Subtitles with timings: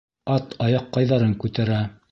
[0.35, 1.83] Ат аяҡҡайҙарын күтәрә